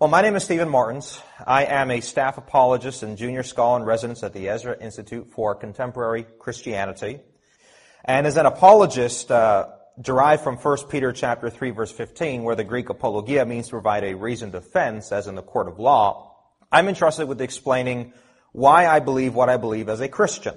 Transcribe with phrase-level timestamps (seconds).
[0.00, 1.20] Well, my name is Stephen Martins.
[1.46, 5.54] I am a staff apologist and junior scholar in residence at the Ezra Institute for
[5.54, 7.20] Contemporary Christianity.
[8.02, 9.68] And as an apologist, uh,
[10.00, 14.04] derived from 1 Peter chapter 3 verse 15, where the Greek apologia means to provide
[14.04, 16.34] a reasoned defense, as in the court of law,
[16.72, 18.14] I'm entrusted with explaining
[18.52, 20.54] why I believe what I believe as a Christian,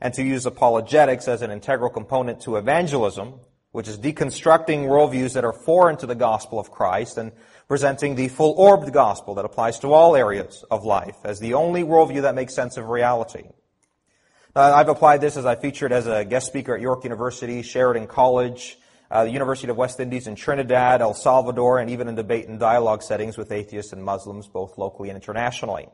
[0.00, 3.40] and to use apologetics as an integral component to evangelism,
[3.72, 7.32] which is deconstructing worldviews that are foreign to the gospel of Christ and
[7.70, 11.84] presenting the full orbed gospel that applies to all areas of life as the only
[11.84, 13.44] worldview that makes sense of reality.
[14.56, 18.08] Uh, I've applied this as I featured as a guest speaker at York University, Sheridan
[18.08, 18.76] College,
[19.08, 22.58] uh, the University of West Indies in Trinidad, El Salvador, and even in debate and
[22.58, 25.86] dialogue settings with atheists and Muslims, both locally and internationally.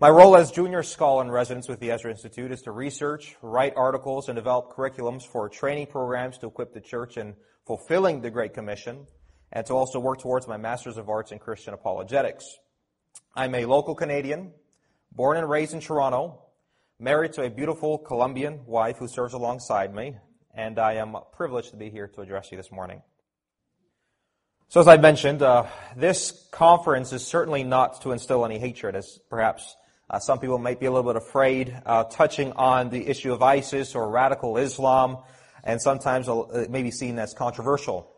[0.00, 3.74] My role as junior scholar in residence with the Ezra Institute is to research, write
[3.76, 8.54] articles, and develop curriculums for training programs to equip the church in fulfilling the Great
[8.54, 9.06] Commission,
[9.52, 12.58] and to also work towards my Master's of Arts in Christian Apologetics.
[13.34, 14.52] I'm a local Canadian,
[15.12, 16.42] born and raised in Toronto,
[16.98, 20.16] married to a beautiful Colombian wife who serves alongside me,
[20.54, 23.02] and I am privileged to be here to address you this morning.
[24.68, 29.18] So as I mentioned, uh, this conference is certainly not to instill any hatred, as
[29.28, 29.76] perhaps
[30.08, 33.42] uh, some people might be a little bit afraid, uh, touching on the issue of
[33.42, 35.18] ISIS or radical Islam,
[35.64, 38.12] and sometimes it may be seen as controversial.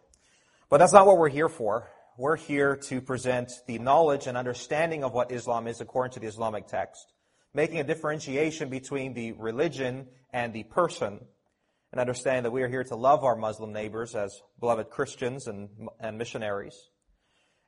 [0.72, 1.86] But that's not what we're here for.
[2.16, 6.26] We're here to present the knowledge and understanding of what Islam is according to the
[6.26, 7.12] Islamic text,
[7.52, 11.20] making a differentiation between the religion and the person,
[11.92, 15.68] and understanding that we are here to love our Muslim neighbors as beloved Christians and,
[16.00, 16.88] and missionaries,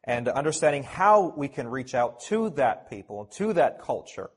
[0.05, 4.31] and understanding how we can reach out to that people, to that culture.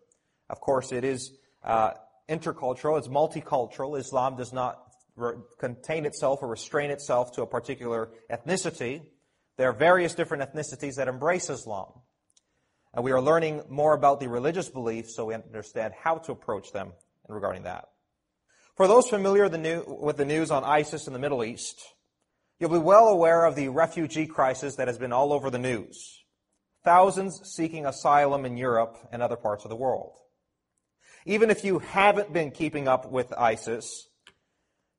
[0.49, 1.31] Of course, it is
[1.63, 1.91] uh,
[2.27, 3.97] intercultural, it's multicultural.
[3.97, 4.86] Islam does not
[5.59, 9.01] contain itself or restrain itself to a particular ethnicity.
[9.57, 11.91] There are various different ethnicities that embrace Islam.
[12.93, 16.71] And we are learning more about the religious beliefs so we understand how to approach
[16.71, 16.93] them
[17.27, 17.85] regarding that.
[18.75, 19.47] For those familiar
[19.87, 21.81] with the news on ISIS in the Middle East,
[22.59, 26.23] you'll be well aware of the refugee crisis that has been all over the news.
[26.83, 30.17] Thousands seeking asylum in Europe and other parts of the world.
[31.25, 34.06] Even if you haven't been keeping up with ISIS,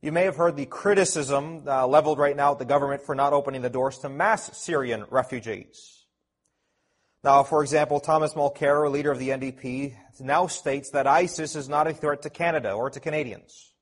[0.01, 3.33] you may have heard the criticism uh, leveled right now at the government for not
[3.33, 6.07] opening the doors to mass Syrian refugees.
[7.25, 11.89] Now, for example, Thomas Mulcair, leader of the NDP, now states that ISIS is not
[11.89, 13.73] a threat to Canada or to Canadians,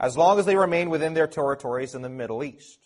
[0.00, 2.78] as long as they remain within their territories in the Middle East.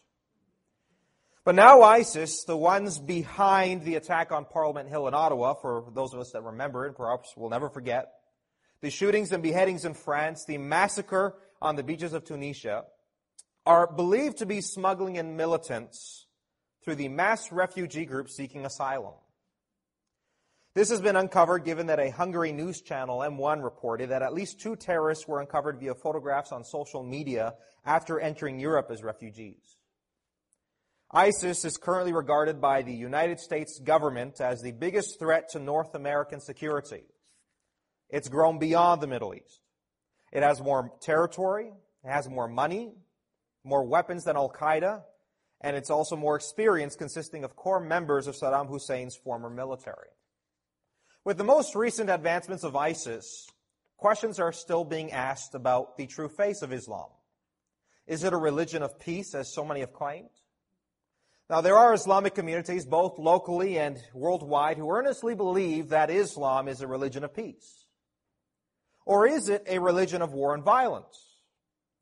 [1.42, 6.12] But now ISIS, the ones behind the attack on Parliament Hill in Ottawa, for those
[6.12, 8.12] of us that remember it, perhaps we'll never forget,
[8.82, 12.84] the shootings and beheadings in France, the massacre on the beaches of Tunisia
[13.66, 16.26] are believed to be smuggling in militants
[16.84, 19.14] through the mass refugee group seeking asylum.
[20.74, 24.60] This has been uncovered given that a Hungary news channel, M1, reported that at least
[24.60, 27.54] two terrorists were uncovered via photographs on social media
[27.86, 29.76] after entering Europe as refugees.
[31.12, 35.94] ISIS is currently regarded by the United States government as the biggest threat to North
[35.94, 37.04] American security.
[38.10, 39.60] It's grown beyond the Middle East.
[40.34, 41.72] It has more territory,
[42.04, 42.92] it has more money,
[43.62, 45.02] more weapons than Al Qaeda,
[45.60, 50.08] and it's also more experienced, consisting of core members of Saddam Hussein's former military.
[51.24, 53.48] With the most recent advancements of ISIS,
[53.96, 57.08] questions are still being asked about the true face of Islam.
[58.06, 60.28] Is it a religion of peace, as so many have claimed?
[61.48, 66.80] Now, there are Islamic communities, both locally and worldwide, who earnestly believe that Islam is
[66.80, 67.83] a religion of peace.
[69.06, 71.38] Or is it a religion of war and violence?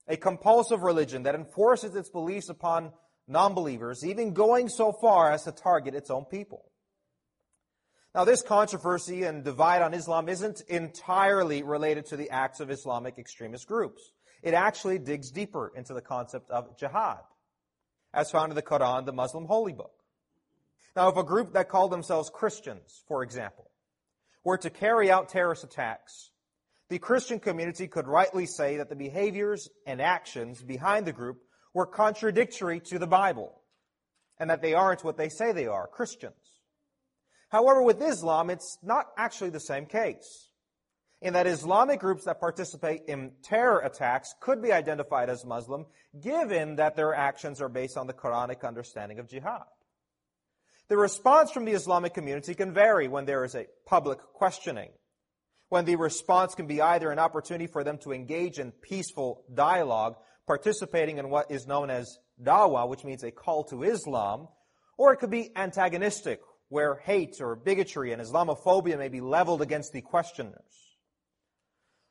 [0.09, 2.93] A compulsive religion that enforces its beliefs upon
[3.29, 6.65] non-believers, even going so far as to target its own people.
[8.15, 13.19] Now, this controversy and divide on Islam isn't entirely related to the acts of Islamic
[13.19, 14.13] extremist groups.
[14.43, 17.21] It actually digs deeper into the concept of jihad,
[18.13, 19.95] as found in the Quran, the Muslim holy book.
[20.95, 23.71] Now, if a group that called themselves Christians, for example,
[24.45, 26.32] were to carry out terrorist attacks
[26.93, 31.39] the Christian community could rightly say that the behaviors and actions behind the group
[31.73, 33.63] were contradictory to the Bible,
[34.39, 36.61] and that they aren't what they say they are, Christians.
[37.49, 40.51] However, with Islam, it's not actually the same case.
[41.23, 45.87] In that Islamic groups that participate in terror attacks could be identified as Muslim,
[46.21, 49.65] given that their actions are based on the Quranic understanding of jihad.
[50.91, 54.91] The response from the Islamic community can vary when there is a public questioning
[55.73, 60.17] when the response can be either an opportunity for them to engage in peaceful dialogue,
[60.47, 64.49] participating in what is known as dawah, which means a call to Islam,
[64.99, 69.95] or it could be antagonistic, where hate or bigotry and Islamophobia may be leveled against
[69.95, 70.61] the questioners.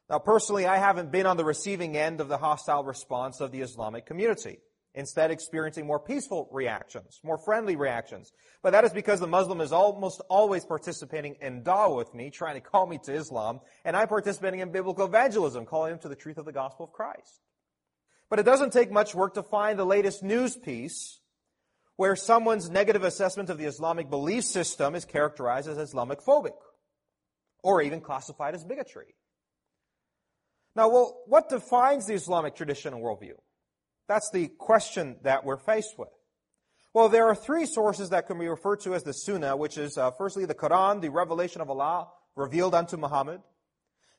[0.10, 3.62] Now, personally, I haven't been on the receiving end of the hostile response of the
[3.62, 4.58] Islamic community
[4.94, 8.32] instead experiencing more peaceful reactions, more friendly reactions.
[8.62, 12.56] But that is because the Muslim is almost always participating in da'wah with me, trying
[12.56, 16.16] to call me to Islam, and I'm participating in biblical evangelism, calling them to the
[16.16, 17.42] truth of the gospel of Christ.
[18.30, 21.20] But it doesn't take much work to find the latest news piece
[21.96, 26.56] where someone's negative assessment of the Islamic belief system is characterized as Islamic phobic,
[27.64, 29.16] or even classified as bigotry.
[30.76, 33.36] Now, well, what defines the Islamic tradition and worldview?
[34.12, 36.10] That's the question that we're faced with.
[36.94, 39.98] Well, there are three sources that can be referred to as the Sunnah, which is
[39.98, 43.40] uh, firstly the Quran, the revelation of Allah revealed unto Muhammad,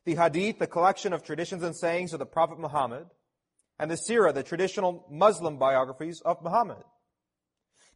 [0.06, 3.04] the Hadith, the collection of traditions and sayings of the Prophet Muhammad,
[3.78, 6.82] and the Sirah, the traditional Muslim biographies of Muhammad.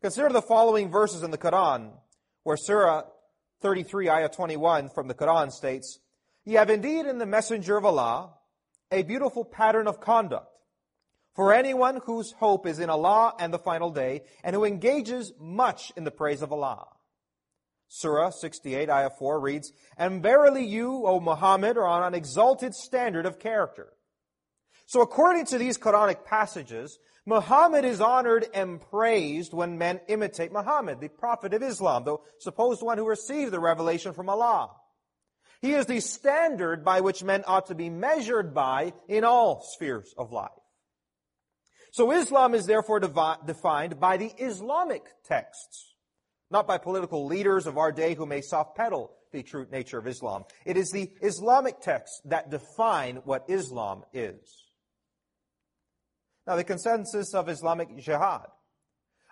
[0.03, 1.93] Consider the following verses in the Quran,
[2.43, 3.05] where Surah
[3.63, 5.99] 33, ayah 21 from the Quran states,
[6.45, 8.35] Ye have indeed in the messenger of Allah
[8.93, 10.56] a beautiful pattern of conduct
[11.37, 15.93] for anyone whose hope is in Allah and the final day, and who engages much
[15.97, 16.87] in the praise of Allah.
[17.89, 23.27] Surah 68, ayah 4 reads, And verily you, O Muhammad, are on an exalted standard
[23.27, 23.93] of character.
[24.87, 31.01] So according to these Quranic passages, Muhammad is honored and praised when men imitate Muhammad,
[31.01, 34.71] the prophet of Islam, the supposed one who received the revelation from Allah.
[35.61, 40.15] He is the standard by which men ought to be measured by in all spheres
[40.17, 40.51] of life.
[41.97, 45.95] So Islam is therefore defined by the Islamic texts,
[46.51, 50.07] not by political leaders of our day who may soft pedal the true nature of
[50.07, 50.45] Islam.
[50.67, 54.67] It is the Islamic texts that define what Islam is.
[56.47, 58.49] Now, the consensus of Islamic jihad.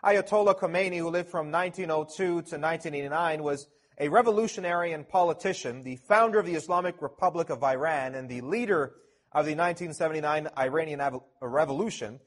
[0.02, 3.66] Ayatollah Khomeini, who lived from 1902 to 1989, was
[4.00, 8.94] a revolutionary and politician, the founder of the Islamic Republic of Iran, and the leader
[9.32, 11.02] of the 1979 Iranian
[11.42, 12.20] Revolution,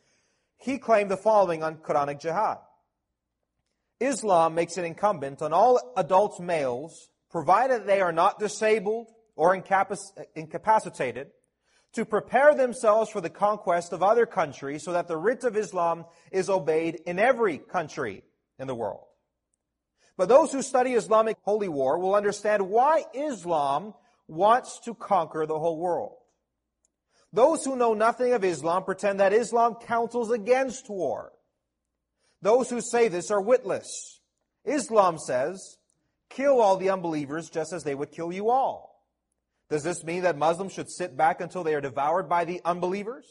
[0.57, 2.57] he claimed the following on Quranic jihad.
[3.99, 11.31] Islam makes it incumbent on all adult males, provided they are not disabled or incapacitated,
[11.93, 16.05] to prepare themselves for the conquest of other countries so that the writ of Islam
[16.31, 18.23] is obeyed in every country
[18.59, 19.05] in the world.
[20.15, 23.93] But those who study Islamic holy war will understand why Islam
[24.27, 26.17] wants to conquer the whole world.
[27.33, 31.33] Those who know nothing of Islam pretend that Islam counsels against war.
[32.41, 34.21] Those who say this are witless.
[34.63, 35.77] Islam says,
[36.29, 39.03] kill all the unbelievers just as they would kill you all.
[39.69, 43.25] Does this mean that Muslims should sit back until they are devoured by the unbelievers?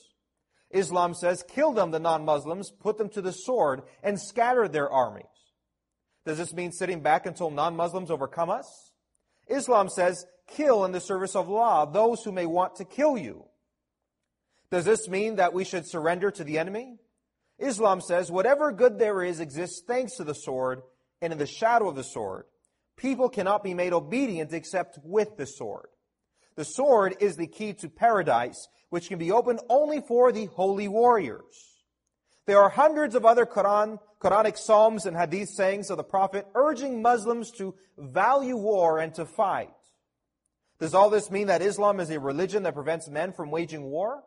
[0.71, 5.25] Islam says, kill them, the non-Muslims, put them to the sword, and scatter their armies.
[6.27, 8.93] Does this mean sitting back until non-Muslims overcome us?
[9.47, 13.45] Islam says, kill in the service of Allah those who may want to kill you.
[14.77, 16.99] Does this mean that we should surrender to the enemy?
[17.59, 20.83] Islam says whatever good there is exists thanks to the sword,
[21.23, 22.45] and in the shadow of the sword.
[22.99, 25.87] People cannot be made obedient except with the sword.
[26.57, 30.89] The sword is the key to paradise, which can be opened only for the holy
[30.89, 31.87] warriors.
[32.45, 37.01] There are hundreds of other Quran, Quranic psalms and hadith sayings of the Prophet urging
[37.01, 39.71] Muslims to value war and to fight.
[40.79, 44.23] Does all this mean that Islam is a religion that prevents men from waging war?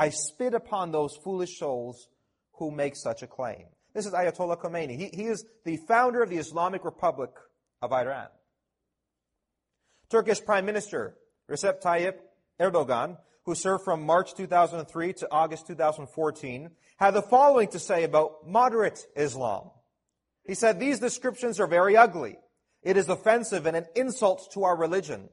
[0.00, 2.08] I spit upon those foolish souls
[2.54, 3.66] who make such a claim.
[3.92, 4.96] This is Ayatollah Khomeini.
[4.96, 7.28] He, he is the founder of the Islamic Republic
[7.82, 8.28] of Iran.
[10.08, 11.16] Turkish Prime Minister
[11.50, 12.14] Recep Tayyip
[12.58, 18.48] Erdogan, who served from March 2003 to August 2014, had the following to say about
[18.48, 19.70] moderate Islam.
[20.46, 22.38] He said, These descriptions are very ugly.
[22.82, 25.28] It is offensive and an insult to our religion.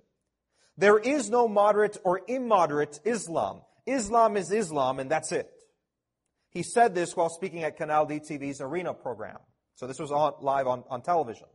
[0.77, 3.61] There is no moderate or immoderate Islam.
[3.87, 5.49] Islam is Islam and that's it.
[6.49, 9.37] He said this while speaking at Kanal D TV's Arena program.
[9.75, 11.47] So this was on, live on, on television.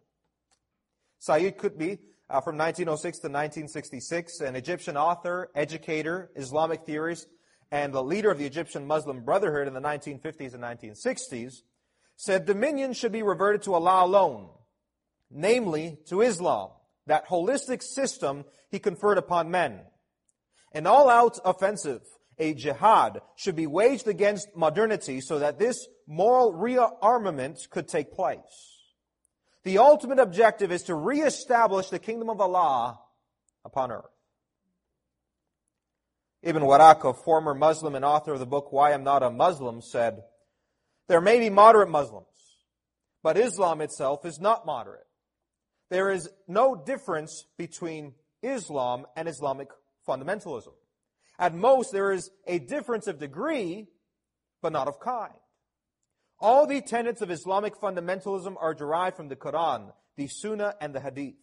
[1.19, 1.99] Sayyid Qutb,
[2.31, 7.27] uh, from 1906 to 1966, an Egyptian author, educator, Islamic theorist,
[7.71, 11.63] and the leader of the Egyptian Muslim Brotherhood in the 1950s and 1960s,
[12.17, 14.49] said dominion should be reverted to Allah alone,
[15.31, 16.71] namely to Islam,
[17.07, 19.81] that holistic system he conferred upon men.
[20.73, 22.03] An all-out offensive
[22.43, 28.81] a jihad should be waged against modernity so that this moral rearmament could take place.
[29.63, 32.99] The ultimate objective is to reestablish the kingdom of Allah
[33.65, 34.11] upon earth.
[36.43, 39.81] Ibn Warraq, a former Muslim and author of the book Why I'm Not a Muslim,
[39.81, 40.25] said,
[41.07, 42.27] There may be moderate Muslims,
[43.23, 45.07] but Islam itself is not moderate.
[45.91, 49.69] there is no difference between Islam and Islamic
[50.09, 50.73] fundamentalism.
[51.39, 53.89] At most, there is a difference of degree,
[54.61, 55.33] but not of kind.
[56.39, 61.01] All the tenets of Islamic fundamentalism are derived from the Quran, the Sunnah, and the
[61.01, 61.35] Hadith.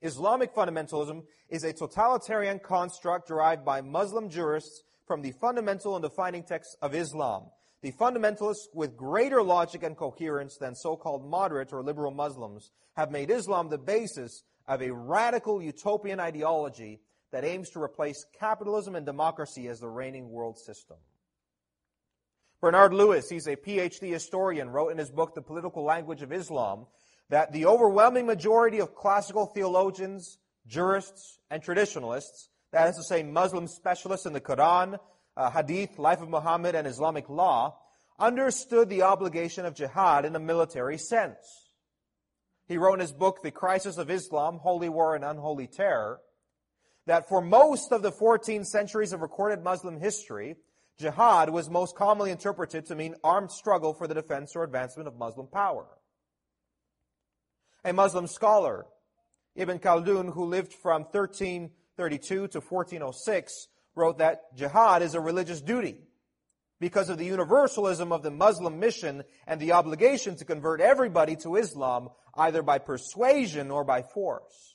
[0.00, 6.42] Islamic fundamentalism is a totalitarian construct derived by Muslim jurists from the fundamental and defining
[6.42, 7.50] texts of Islam.
[7.82, 13.30] The fundamentalists, with greater logic and coherence than so-called moderate or liberal Muslims, have made
[13.30, 17.00] Islam the basis of a radical utopian ideology
[17.32, 20.98] that aims to replace capitalism and democracy as the reigning world system.
[22.60, 26.86] Bernard Lewis, he's a PhD historian, wrote in his book, The Political Language of Islam,
[27.30, 33.66] that the overwhelming majority of classical theologians, jurists, and traditionalists, that is to say, Muslim
[33.66, 34.98] specialists in the Quran,
[35.36, 37.78] uh, Hadith, life of Muhammad, and Islamic law,
[38.18, 41.70] understood the obligation of jihad in a military sense.
[42.68, 46.20] He wrote in his book, The Crisis of Islam, Holy War and Unholy Terror,
[47.06, 50.56] that for most of the 14 centuries of recorded Muslim history,
[50.98, 55.18] jihad was most commonly interpreted to mean armed struggle for the defense or advancement of
[55.18, 55.86] Muslim power
[57.84, 58.86] a Muslim scholar,
[59.56, 65.96] Ibn Khaldun, who lived from 1332 to 1406, wrote that jihad is a religious duty
[66.80, 71.56] because of the universalism of the Muslim mission and the obligation to convert everybody to
[71.56, 74.71] Islam either by persuasion or by force.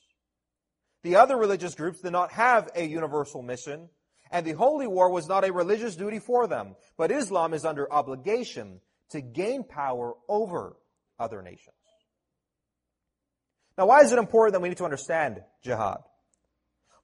[1.08, 3.88] The other religious groups did not have a universal mission,
[4.30, 7.90] and the holy war was not a religious duty for them, but Islam is under
[7.90, 10.76] obligation to gain power over
[11.18, 11.78] other nations.
[13.78, 16.00] Now, why is it important that we need to understand jihad?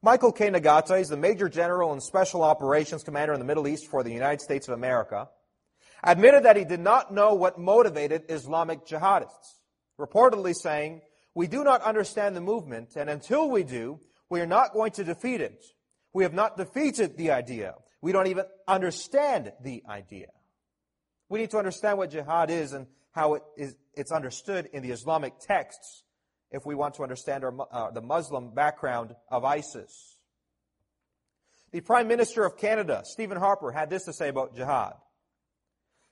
[0.01, 0.49] Michael K.
[0.49, 4.11] Nagata is the Major General and Special Operations Commander in the Middle East for the
[4.11, 5.29] United States of America,
[6.03, 9.61] admitted that he did not know what motivated Islamic jihadists,
[9.97, 10.99] reportedly saying,
[11.35, 13.99] we do not understand the movement, and until we do,
[14.29, 15.63] we are not going to defeat it.
[16.13, 17.75] We have not defeated the idea.
[18.01, 20.27] We don't even understand the idea.
[21.29, 24.91] We need to understand what jihad is and how it is, it's understood in the
[24.91, 26.03] Islamic texts
[26.51, 30.17] if we want to understand our, uh, the Muslim background of ISIS.
[31.71, 34.93] The Prime Minister of Canada, Stephen Harper, had this to say about jihad.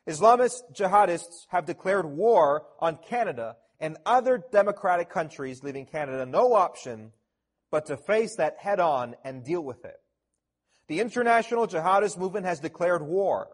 [0.10, 7.12] Islamist jihadists have declared war on Canada and other democratic countries, leaving Canada no option
[7.72, 9.96] but to face that head on and deal with it.
[10.88, 13.48] The international jihadist movement has declared war.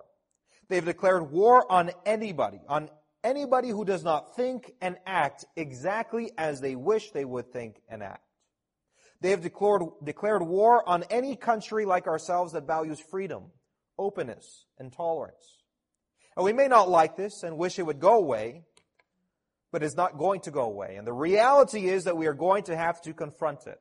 [0.69, 2.89] They've declared war on anybody, on
[3.24, 8.01] anybody who does not think and act exactly as they wish they would think and
[8.01, 8.24] act.
[9.22, 13.46] They have declared, declared war on any country like ourselves that values freedom,
[13.98, 15.63] openness, and tolerance.
[16.36, 18.63] And we may not like this and wish it would go away,
[19.72, 20.96] but it's not going to go away.
[20.96, 23.80] And the reality is that we are going to have to confront it.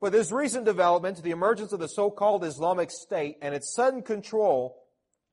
[0.00, 4.82] With this recent development, the emergence of the so-called Islamic State and its sudden control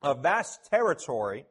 [0.01, 1.45] of vast territory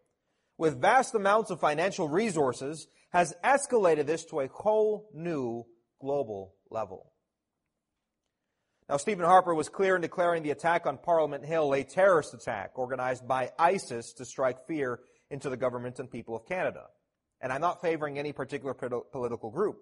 [0.57, 5.65] with vast amounts of financial resources has escalated this to a whole new
[6.01, 7.13] global level.
[8.89, 12.79] Now, Stephen Harper was clear in declaring the attack on Parliament Hill a terrorist attack
[12.79, 15.01] organized by ISIS to strike fear
[15.31, 16.85] into the government and people of Canada.
[17.41, 19.79] And I'm not favoring any particular political group.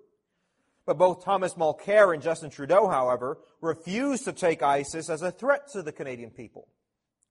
[0.85, 5.69] But both Thomas Mulcair and Justin Trudeau, however, refused to take ISIS as a threat
[5.73, 6.69] to the Canadian people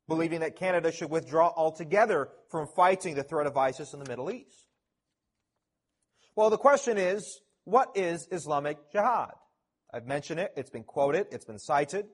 [0.08, 4.32] believing that Canada should withdraw altogether from fighting the threat of ISIS in the Middle
[4.32, 4.67] East.
[6.36, 9.34] Well, the question is, what is Islamic Jihad?
[9.94, 12.05] I've mentioned it, it's been quoted, it's been cited.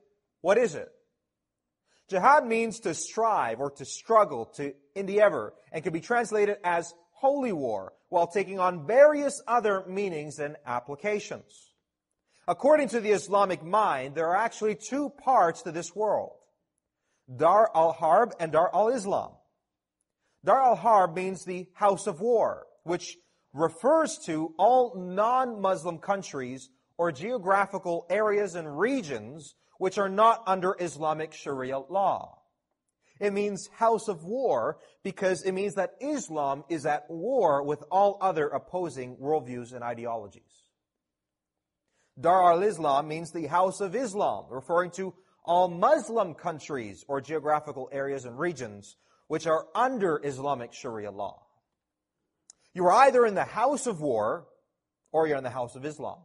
[0.42, 0.90] What is it?
[2.10, 7.52] Jihad means to strive or to struggle, to endeavor, and can be translated as holy
[7.52, 11.72] war, while taking on various other meanings and applications.
[12.48, 16.32] According to the Islamic mind, there are actually two parts to this world.
[17.34, 19.34] Dar al-Harb and Dar al-Islam.
[20.44, 23.18] Dar al-Harb means the house of war, which
[23.54, 31.34] refers to all non-Muslim countries or geographical areas and regions which are not under Islamic
[31.34, 32.41] Sharia law.
[33.22, 38.18] It means house of war because it means that Islam is at war with all
[38.20, 40.64] other opposing worldviews and ideologies.
[42.20, 45.14] Dar al-Islam means the house of Islam, referring to
[45.46, 48.98] all Muslim countries or geographical areas and regions
[49.28, 51.44] which are under Islamic Sharia law.
[52.74, 54.48] You are either in the house of war
[55.12, 56.18] or you're in the house of Islam.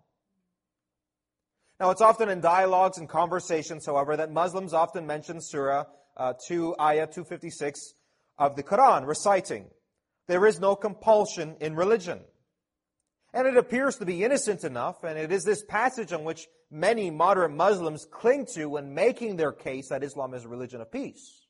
[1.79, 5.85] Now, it's often in dialogues and conversations, however, that Muslims often mention Surah
[6.17, 7.95] uh, 2, Ayah 256
[8.39, 9.67] of the Quran, reciting,
[10.29, 12.21] There is no compulsion in religion.
[13.35, 17.11] And it appears to be innocent enough, and it is this passage on which many
[17.11, 21.47] moderate Muslims cling to when making their case that Islam is a religion of peace.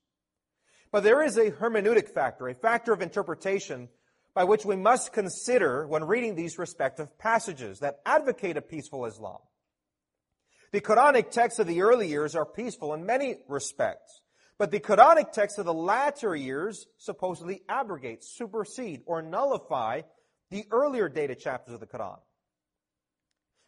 [0.91, 3.89] But there is a hermeneutic factor, a factor of interpretation
[4.35, 9.39] by which we must consider when reading these respective passages that advocate a peaceful Islam.
[10.73, 14.21] The Quranic texts of the early years are peaceful in many respects,
[14.59, 20.03] but the Quranic texts of the latter years supposedly abrogate, supersede, or nullify
[20.51, 22.19] the earlier dated chapters of the Quran.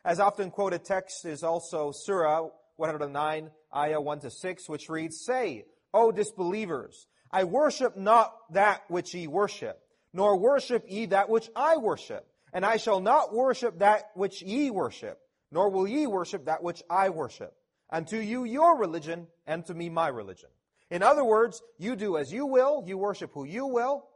[0.04, 5.64] As often quoted text is also Surah 109, Ayah 1 to 6, which reads, Say,
[5.92, 9.78] O disbelievers, I worship not that which ye worship,
[10.12, 12.26] nor worship ye that which I worship.
[12.52, 15.20] And I shall not worship that which ye worship,
[15.52, 17.54] nor will ye worship that which I worship.
[17.90, 20.48] Unto you your religion, and to me my religion.
[20.90, 24.08] In other words, you do as you will, you worship who you will,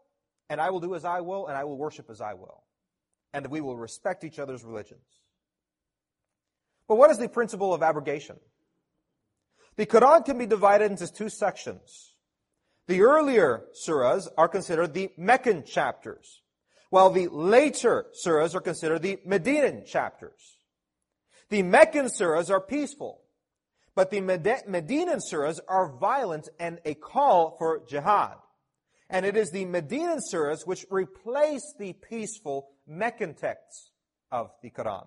[0.48, 2.62] and I will do as I will, and I will worship as I will.
[3.34, 5.04] And we will respect each other's religions.
[6.88, 8.36] But what is the principle of abrogation?
[9.76, 12.14] The Quran can be divided into two sections.
[12.88, 16.42] The earlier surahs are considered the Meccan chapters,
[16.90, 20.58] while the later surahs are considered the Medinan chapters.
[21.48, 23.21] The Meccan surahs are peaceful,
[23.94, 28.36] but the Medinan surahs are violent and a call for jihad.
[29.10, 33.90] And it is the Medinan surahs which replace the peaceful Meccan texts
[34.30, 35.06] of the Quran.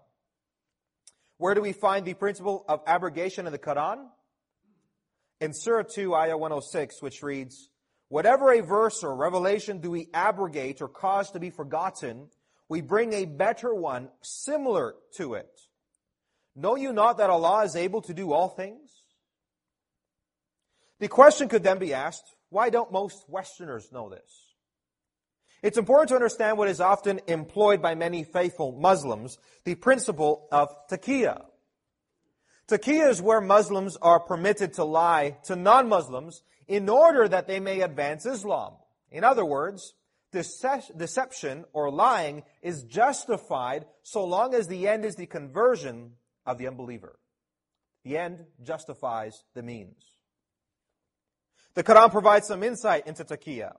[1.38, 4.06] Where do we find the principle of abrogation in the Quran?
[5.42, 7.70] in Surah 2, Ayah 106, which reads,
[8.08, 12.30] Whatever a verse or revelation do we abrogate or cause to be forgotten,
[12.70, 15.50] we bring a better one similar to it.
[16.56, 18.90] Know you not that Allah is able to do all things?
[21.00, 24.54] The question could then be asked, why don't most Westerners know this?
[25.62, 30.70] It's important to understand what is often employed by many faithful Muslims, the principle of
[30.88, 31.42] taqiyya.
[32.68, 37.82] Taqiyya is where Muslims are permitted to lie to non-Muslims in order that they may
[37.82, 38.74] advance Islam.
[39.12, 39.94] In other words,
[40.32, 46.12] deception or lying is justified so long as the end is the conversion
[46.46, 47.18] of the unbeliever.
[48.04, 50.04] The end justifies the means.
[51.74, 53.74] The Quran provides some insight into taqiyya,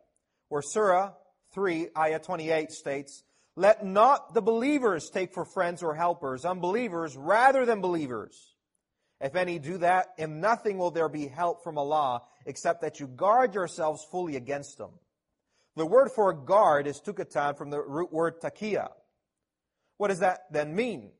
[0.48, 1.12] where Surah
[1.54, 3.22] 3, Ayah 28 states,
[3.54, 8.56] Let not the believers take for friends or helpers unbelievers rather than believers
[9.20, 13.06] if any do that, in nothing will there be help from Allah except that you
[13.06, 14.90] guard yourselves fully against them.
[15.74, 18.88] The word for guard is tukatan from the root word taqiyya.
[19.96, 21.12] What does that then mean?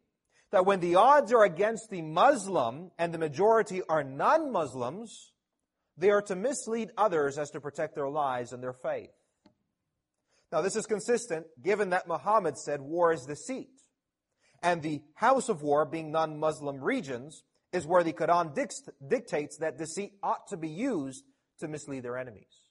[0.53, 5.33] That when the odds are against the Muslim and the majority are non-Muslims,
[5.97, 9.11] they are to mislead others as to protect their lives and their faith.
[10.53, 13.71] Now this is consistent given that Muhammad said war is deceit.
[14.63, 18.55] And the house of war being non-Muslim regions is where the Quran
[19.09, 21.25] dictates that deceit ought to be used
[21.61, 22.63] to mislead their enemies.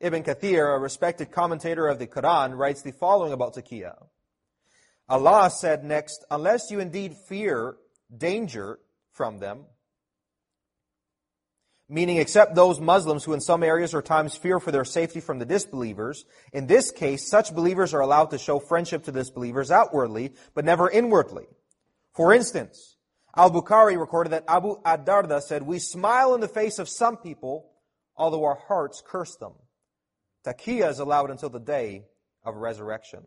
[0.00, 3.94] Ibn Kathir, a respected commentator of the Quran, writes the following about taqiyya.
[5.12, 7.76] Allah said next, unless you indeed fear
[8.16, 8.78] danger
[9.12, 9.66] from them,
[11.86, 15.38] meaning except those Muslims who in some areas or times fear for their safety from
[15.38, 16.24] the disbelievers.
[16.54, 20.88] In this case, such believers are allowed to show friendship to disbelievers outwardly, but never
[20.88, 21.44] inwardly.
[22.14, 22.96] For instance,
[23.36, 27.70] Al-Bukhari recorded that Abu ad-Darda said, We smile in the face of some people,
[28.16, 29.52] although our hearts curse them.
[30.46, 32.06] Taqiyya is allowed until the day
[32.46, 33.26] of resurrection.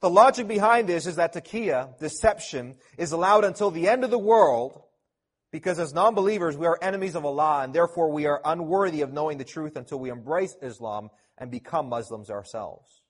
[0.00, 4.18] The logic behind this is that taqiyya, deception, is allowed until the end of the
[4.18, 4.82] world
[5.52, 9.36] because as non-believers we are enemies of Allah and therefore we are unworthy of knowing
[9.36, 13.02] the truth until we embrace Islam and become Muslims ourselves.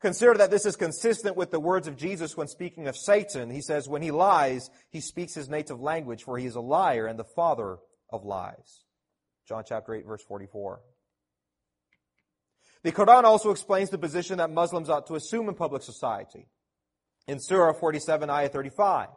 [0.00, 3.50] Consider that this is consistent with the words of Jesus when speaking of Satan.
[3.50, 7.06] He says, when he lies, he speaks his native language, for he is a liar
[7.06, 7.78] and the father
[8.10, 8.84] of lies.
[9.48, 10.80] John chapter 8 verse 44.
[12.88, 16.46] The Quran also explains the position that Muslims ought to assume in public society.
[17.26, 19.08] In Surah 47, ayah 35.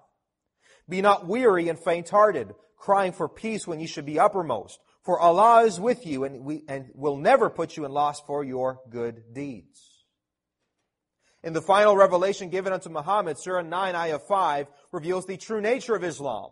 [0.90, 4.78] Be not weary and faint-hearted, crying for peace when ye should be uppermost.
[5.06, 8.44] For Allah is with you and, we, and will never put you in loss for
[8.44, 9.80] your good deeds.
[11.42, 15.96] In the final revelation given unto Muhammad, Surah 9, Ayah 5, reveals the true nature
[15.96, 16.50] of Islam.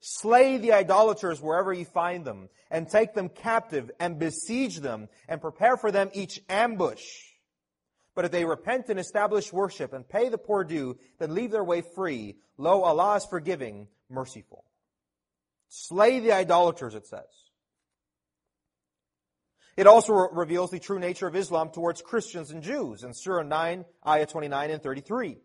[0.00, 5.40] Slay the idolaters wherever you find them, and take them captive, and besiege them, and
[5.40, 7.04] prepare for them each ambush.
[8.14, 11.64] But if they repent and establish worship, and pay the poor due, then leave their
[11.64, 12.36] way free.
[12.56, 14.64] Lo, Allah is forgiving, merciful.
[15.68, 17.26] Slay the idolaters, it says.
[19.76, 23.44] It also re- reveals the true nature of Islam towards Christians and Jews in Surah
[23.44, 25.36] 9, Ayah 29 and 33.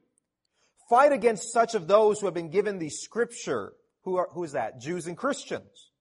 [0.89, 3.73] Fight against such of those who have been given the scripture.
[4.03, 4.79] Who, are, who is that?
[4.79, 5.91] Jews and Christians.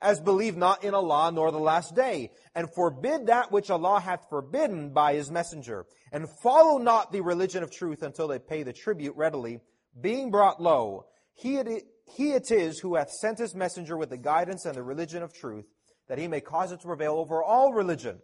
[0.00, 4.28] As believe not in Allah nor the last day, and forbid that which Allah hath
[4.28, 8.72] forbidden by His messenger, and follow not the religion of truth until they pay the
[8.72, 9.60] tribute readily,
[10.00, 11.06] being brought low.
[11.34, 11.84] He it,
[12.16, 15.32] he it is who hath sent His messenger with the guidance and the religion of
[15.32, 15.66] truth,
[16.08, 18.18] that He may cause it to prevail over all religion,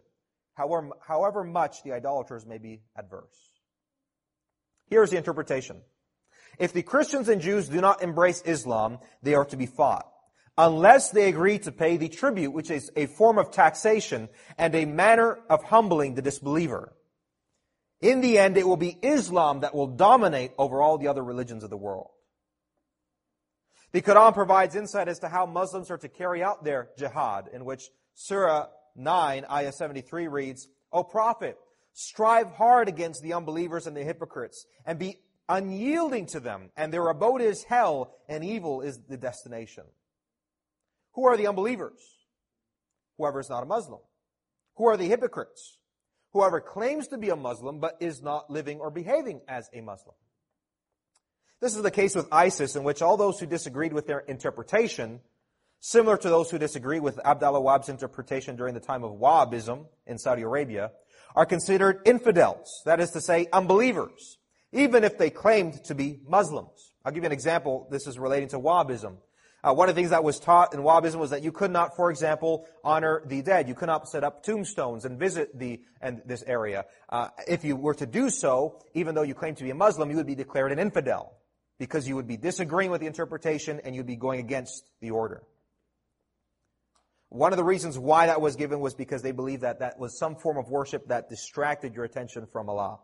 [0.54, 3.60] however, however much the idolaters may be adverse.
[4.88, 5.82] Here's the interpretation.
[6.58, 10.10] If the Christians and Jews do not embrace Islam, they are to be fought.
[10.56, 14.86] Unless they agree to pay the tribute, which is a form of taxation and a
[14.86, 16.92] manner of humbling the disbeliever.
[18.00, 21.62] In the end, it will be Islam that will dominate over all the other religions
[21.62, 22.10] of the world.
[23.92, 27.64] The Quran provides insight as to how Muslims are to carry out their jihad, in
[27.64, 31.56] which Surah 9, Ayah 73 reads, O Prophet,
[31.92, 37.08] strive hard against the unbelievers and the hypocrites, and be unyielding to them, and their
[37.08, 39.84] abode is hell, and evil is the destination.
[41.12, 42.00] Who are the unbelievers?
[43.16, 44.00] Whoever is not a Muslim.
[44.76, 45.78] Who are the hypocrites?
[46.32, 50.14] Whoever claims to be a Muslim but is not living or behaving as a Muslim.
[51.60, 55.20] This is the case with ISIS, in which all those who disagreed with their interpretation,
[55.80, 60.18] similar to those who disagree with Abdullah Wahb's interpretation during the time of Wahhabism in
[60.18, 60.92] Saudi Arabia,
[61.34, 64.38] are considered infidels, that is to say, unbelievers,
[64.72, 66.92] even if they claimed to be Muslims.
[67.04, 67.88] I'll give you an example.
[67.90, 69.16] This is relating to Wahhabism.
[69.62, 71.96] Uh, one of the things that was taught in Wahhabism was that you could not,
[71.96, 73.66] for example, honor the dead.
[73.66, 76.84] You could not set up tombstones and visit the and this area.
[77.08, 80.10] Uh, if you were to do so, even though you claim to be a Muslim,
[80.10, 81.36] you would be declared an infidel
[81.78, 85.42] because you would be disagreeing with the interpretation and you'd be going against the order.
[87.30, 90.18] One of the reasons why that was given was because they believed that that was
[90.18, 93.00] some form of worship that distracted your attention from Allah.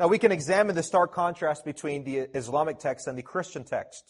[0.00, 4.02] Now we can examine the stark contrast between the Islamic text and the Christian text,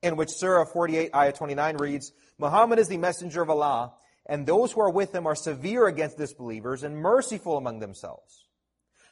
[0.00, 3.92] in which Surah 48, Ayah 29 reads, Muhammad is the messenger of Allah,
[4.26, 8.46] and those who are with him are severe against disbelievers and merciful among themselves.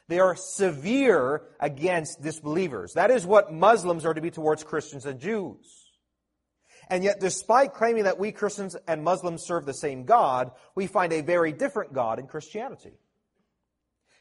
[0.07, 2.93] They are severe against disbelievers.
[2.93, 5.91] That is what Muslims are to be towards Christians and Jews.
[6.89, 11.11] And yet, despite claiming that we Christians and Muslims serve the same God, we find
[11.11, 12.93] a very different God in Christianity.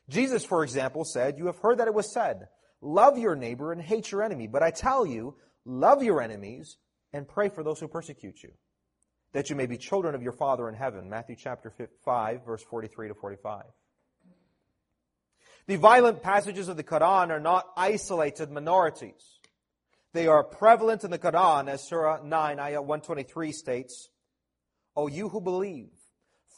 [0.08, 2.48] Jesus, for example, said, You have heard that it was said,
[2.80, 4.46] Love your neighbor and hate your enemy.
[4.46, 6.76] But I tell you, love your enemies
[7.12, 8.50] and pray for those who persecute you,
[9.32, 11.08] that you may be children of your Father in heaven.
[11.08, 11.72] Matthew chapter
[12.04, 13.64] 5, verse 43 to 45.
[15.66, 19.38] The violent passages of the Quran are not isolated minorities.
[20.12, 24.10] They are prevalent in the Quran, as Surah 9, Ayah 123 states,
[24.94, 25.90] O you who believe,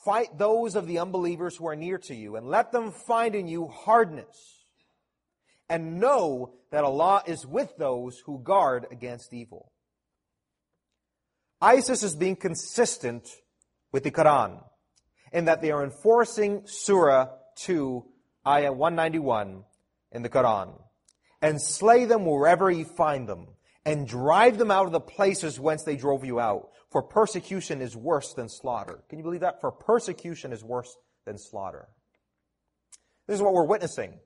[0.07, 3.49] Fight those of the unbelievers who are near to you, and let them find in
[3.49, 4.65] you hardness.
[5.69, 9.73] And know that Allah is with those who guard against evil.
[11.61, 13.29] ISIS is being consistent
[13.91, 14.63] with the Quran
[15.33, 18.05] in that they are enforcing Surah 2,
[18.47, 19.65] Ayah 191
[20.13, 20.81] in the Quran.
[21.43, 23.49] And slay them wherever you find them,
[23.85, 27.95] and drive them out of the places whence they drove you out for persecution is
[27.95, 29.05] worse than slaughter.
[29.11, 29.61] Can you believe that?
[29.61, 31.89] For persecution is worse than slaughter.
[33.27, 34.19] This is what we're witnessing.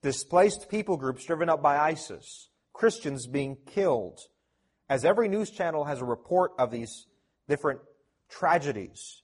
[0.00, 2.50] Displaced people groups driven up by ISIS.
[2.72, 4.20] Christians being killed.
[4.88, 7.08] As every news channel has a report of these
[7.48, 7.80] different
[8.30, 9.22] tragedies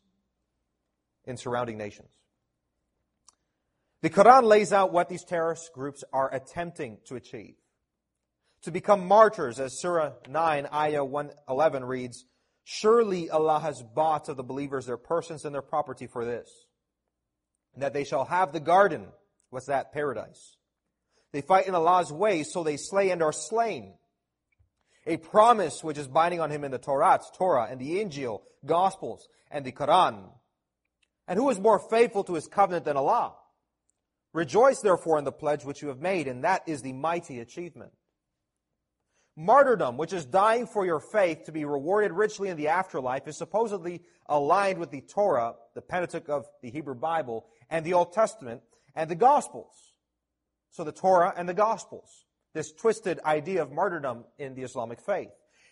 [1.27, 2.09] in surrounding nations.
[4.03, 7.55] The Quran lays out what these terrorist groups are attempting to achieve.
[8.63, 12.25] To become martyrs, as Surah 9, Ayah 111 reads,
[12.65, 16.49] Surely Allah has bought of the believers their persons and their property for this.
[17.75, 19.07] And that they shall have the garden.
[19.51, 19.93] What's that?
[19.93, 20.57] Paradise.
[21.33, 23.95] They fight in Allah's way, so they slay and are slain.
[25.07, 29.29] A promise which is binding on him in the Torah, Torah, and the Injil, Gospels,
[29.51, 30.31] and the Quran.
[31.27, 33.35] And who is more faithful to his covenant than Allah?
[34.33, 37.93] Rejoice therefore in the pledge which you have made, and that is the mighty achievement.
[39.41, 43.39] Martyrdom, which is dying for your faith to be rewarded richly in the afterlife, is
[43.39, 48.61] supposedly aligned with the Torah, the Pentateuch of the Hebrew Bible, and the Old Testament,
[48.95, 49.73] and the Gospels.
[50.69, 52.27] So the Torah and the Gospels.
[52.53, 55.31] This twisted idea of martyrdom in the Islamic faith.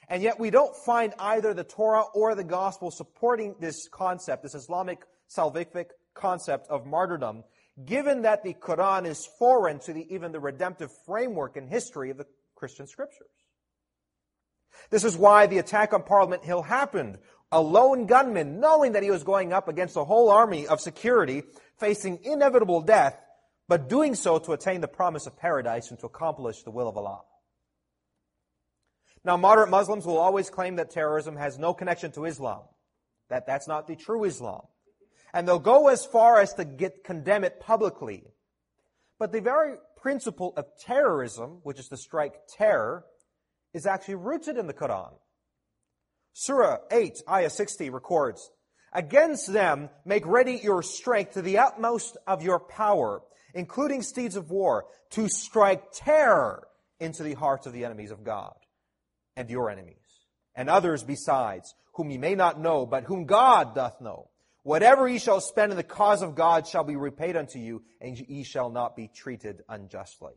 [0.09, 4.55] And yet we don't find either the Torah or the Gospel supporting this concept, this
[4.55, 7.45] Islamic salvific concept of martyrdom,
[7.85, 12.17] given that the Quran is foreign to the, even the redemptive framework and history of
[12.17, 13.29] the Christian scriptures.
[14.91, 17.19] This is why the attack on Parliament Hill happened.
[17.51, 21.43] A lone gunman, knowing that he was going up against a whole army of security,
[21.79, 23.19] facing inevitable death,
[23.69, 26.97] but doing so to attain the promise of paradise and to accomplish the will of
[26.97, 27.23] Allah.
[29.25, 32.63] Now, moderate Muslims will always claim that terrorism has no connection to Islam,
[33.29, 34.63] that that's not the true Islam.
[35.35, 38.25] And they'll go as far as to get, condemn it publicly.
[39.19, 43.05] But the very principle of terrorism, which is to strike terror,
[43.75, 45.13] is actually rooted in the Quran.
[46.33, 48.51] Surah 8, Ayah 60 records,
[48.93, 53.23] Against them make ready your strength to the utmost of your power,
[53.55, 56.67] including steeds of war, to strike terror
[57.01, 58.55] into the hearts of the enemies of God
[59.37, 59.97] and your enemies,
[60.55, 64.31] and others besides, whom ye may not know, but whom God doth know.
[64.63, 68.19] Whatever ye shall spend in the cause of God shall be repaid unto you, and
[68.19, 70.35] ye shall not be treated unjustly.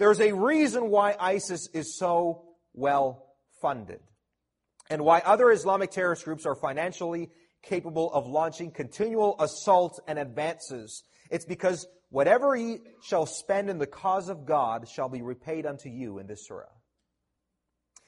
[0.00, 3.26] There's a reason why ISIS is so well
[3.60, 4.00] funded,
[4.88, 7.28] and why other Islamic terrorist groups are financially
[7.62, 11.04] capable of launching continual assaults and advances.
[11.30, 15.90] It's because whatever ye shall spend in the cause of God shall be repaid unto
[15.90, 16.64] you in this surah.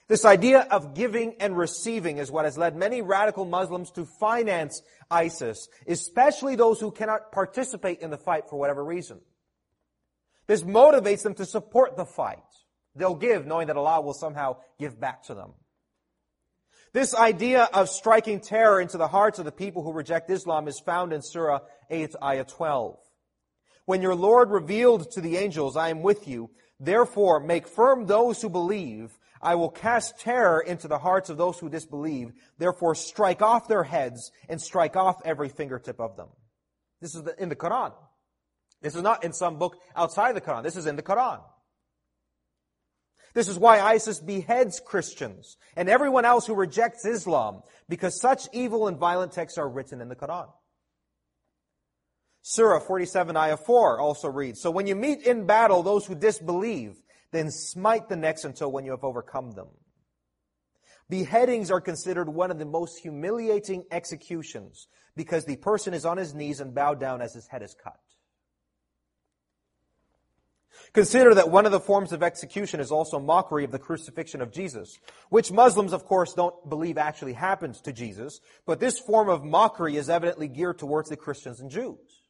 [0.08, 4.80] This idea of giving and receiving is what has led many radical Muslims to finance
[5.10, 9.20] ISIS, especially those who cannot participate in the fight for whatever reason.
[10.46, 12.38] This motivates them to support the fight.
[12.94, 15.52] They'll give knowing that Allah will somehow give back to them.
[16.92, 20.78] This idea of striking terror into the hearts of the people who reject Islam is
[20.78, 22.98] found in Surah 8, Ayah 12.
[23.86, 28.42] When your Lord revealed to the angels, I am with you, therefore make firm those
[28.42, 32.32] who believe I will cast terror into the hearts of those who disbelieve.
[32.58, 36.28] Therefore, strike off their heads and strike off every fingertip of them.
[37.00, 37.92] This is in the Quran.
[38.82, 40.62] This is not in some book outside the Quran.
[40.62, 41.40] This is in the Quran.
[43.34, 48.88] This is why ISIS beheads Christians and everyone else who rejects Islam, because such evil
[48.88, 50.48] and violent texts are written in the Quran.
[52.42, 56.96] Surah 47 ayah 4 also reads, So when you meet in battle those who disbelieve,
[57.30, 59.68] then smite the necks until when you have overcome them.
[61.08, 66.34] Beheadings are considered one of the most humiliating executions because the person is on his
[66.34, 67.98] knees and bowed down as his head is cut.
[70.94, 74.52] Consider that one of the forms of execution is also mockery of the crucifixion of
[74.52, 74.98] Jesus,
[75.30, 79.96] which Muslims, of course, don't believe actually happened to Jesus, but this form of mockery
[79.96, 82.22] is evidently geared towards the Christians and Jews.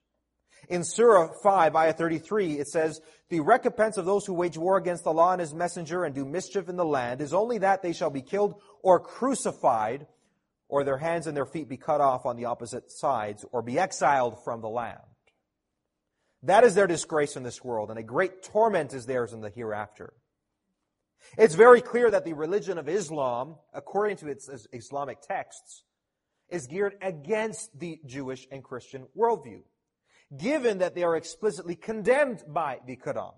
[0.68, 5.08] In Surah 5, ayah 33, it says, The recompense of those who wage war against
[5.08, 8.10] Allah and His messenger and do mischief in the land is only that they shall
[8.10, 10.06] be killed or crucified,
[10.68, 13.76] or their hands and their feet be cut off on the opposite sides, or be
[13.76, 15.00] exiled from the land.
[16.42, 19.50] That is their disgrace in this world, and a great torment is theirs in the
[19.50, 20.12] hereafter.
[21.38, 25.84] It's very clear that the religion of Islam, according to its Islamic texts,
[26.48, 29.62] is geared against the Jewish and Christian worldview
[30.36, 33.34] given that they are explicitly condemned by the Quran.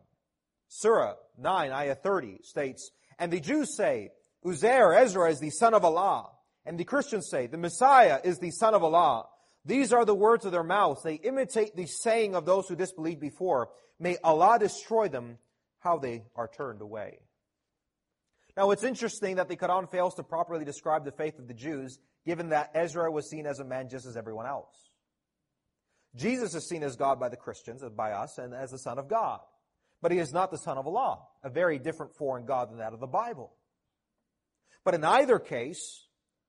[0.69, 4.11] Surah 9, ayah 30 states, And the Jews say,
[4.45, 6.31] Uzair, Ezra is the son of Allah.
[6.67, 9.27] And the Christians say, the Messiah is the son of Allah.
[9.64, 11.03] These are the words of their mouths.
[11.03, 13.70] They imitate the saying of those who disbelieved before.
[13.98, 15.38] May Allah destroy them,
[15.79, 17.18] how they are turned away.
[18.57, 21.98] Now it's interesting that the Quran fails to properly describe the faith of the Jews,
[22.24, 24.74] given that Ezra was seen as a man just as everyone else.
[26.14, 28.98] Jesus is seen as God by the Christians, and by us, and as the Son
[28.98, 29.40] of God.
[30.00, 32.92] But he is not the Son of Allah, a very different foreign God than that
[32.92, 33.53] of the Bible.
[34.85, 36.04] But in either case,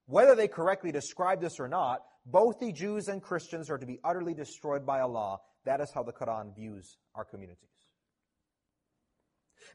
[0.07, 3.99] whether they correctly describe this or not, both the Jews and Christians are to be
[4.03, 5.39] utterly destroyed by Allah.
[5.65, 7.69] That is how the Quran views our communities.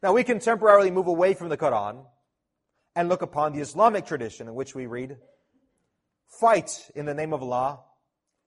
[0.02, 2.04] Now we can temporarily move away from the Quran
[2.96, 5.16] and look upon the Islamic tradition in which we read,
[6.40, 7.80] fight in the name of Allah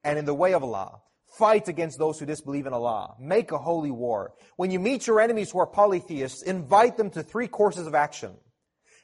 [0.03, 1.01] and in the way of Allah.
[1.37, 3.15] Fight against those who disbelieve in Allah.
[3.19, 4.33] Make a holy war.
[4.55, 8.35] When you meet your enemies who are polytheists, invite them to three courses of action.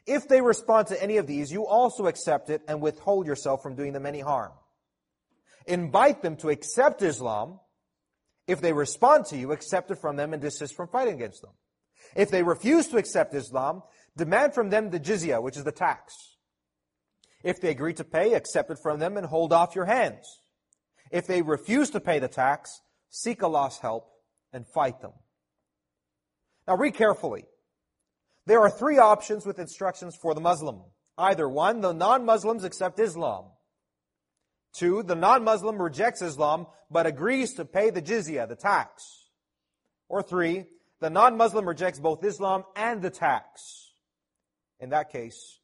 [0.10, 3.76] If they respond to any of these, you also accept it and withhold yourself from
[3.76, 4.52] doing them any harm.
[5.67, 7.60] Invite them to accept Islam.
[8.48, 11.52] If they respond to you, accept it from them and desist from fighting against them.
[12.15, 13.84] If they refuse to accept Islam,
[14.17, 16.15] demand from them the jizya, which is the tax.
[17.43, 20.39] If they agree to pay, accept it from them and hold off your hands.
[21.12, 24.10] If they refuse to pay the tax, seek Allah's help
[24.52, 25.13] and fight them.
[26.67, 27.45] Now read carefully.
[28.50, 30.82] There are three options with instructions for the Muslim.
[31.20, 33.46] Either one, the non-Muslims accept Islam.
[34.74, 39.28] Two, the non-Muslim rejects Islam but agrees to pay the jizya, the tax.
[40.08, 40.66] Or three,
[41.00, 43.92] the non-Muslim rejects both Islam and the tax.
[44.80, 45.60] in that case,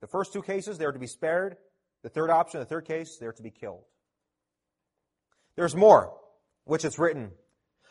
[0.00, 1.56] the first two cases, they are to be spared.
[2.04, 3.82] The third option, the third case, they are to be killed.
[5.56, 6.16] There's more,
[6.62, 7.32] which is written.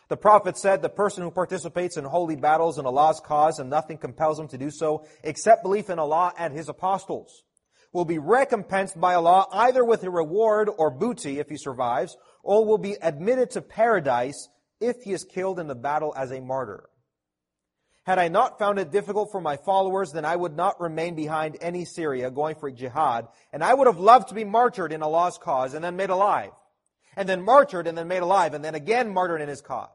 [0.09, 3.97] The prophet said, the person who participates in holy battles in Allah's cause and nothing
[3.97, 7.43] compels him to do so except belief in Allah and His apostles
[7.91, 12.65] will be recompensed by Allah either with a reward or booty if he survives, or
[12.65, 14.47] will be admitted to paradise
[14.79, 16.89] if he is killed in the battle as a martyr.
[18.05, 21.57] Had I not found it difficult for my followers, then I would not remain behind
[21.61, 25.37] any sariya going for jihad, and I would have loved to be martyred in Allah's
[25.37, 26.51] cause and then made alive,
[27.15, 29.89] and then martyred and then made alive, and then again martyred in his cause.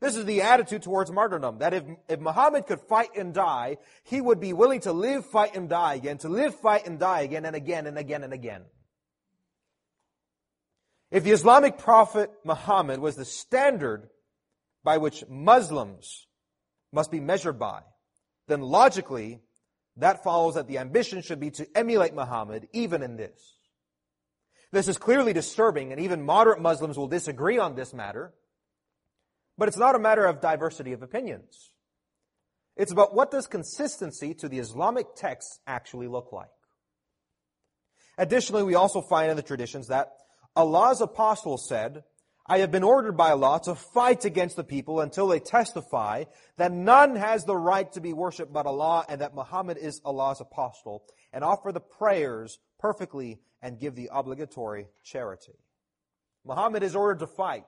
[0.00, 4.20] This is the attitude towards martyrdom, that if, if Muhammad could fight and die, he
[4.20, 7.44] would be willing to live, fight, and die again, to live, fight, and die again,
[7.44, 8.62] and again, and again, and again.
[11.10, 14.08] If the Islamic prophet Muhammad was the standard
[14.84, 16.26] by which Muslims
[16.92, 17.80] must be measured by,
[18.46, 19.40] then logically,
[19.96, 23.56] that follows that the ambition should be to emulate Muhammad even in this.
[24.70, 28.32] This is clearly disturbing, and even moderate Muslims will disagree on this matter.
[29.58, 31.72] But it's not a matter of diversity of opinions.
[32.76, 36.46] It's about what does consistency to the Islamic texts actually look like.
[38.16, 40.12] Additionally, we also find in the traditions that
[40.54, 42.04] Allah's apostle said,
[42.46, 46.24] I have been ordered by Allah to fight against the people until they testify
[46.56, 50.40] that none has the right to be worshipped but Allah and that Muhammad is Allah's
[50.40, 55.52] apostle and offer the prayers perfectly and give the obligatory charity.
[56.44, 57.66] Muhammad is ordered to fight.